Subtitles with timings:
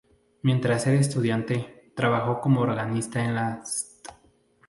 [0.41, 4.09] Mientras era estudiante, trabajó como organista en la St.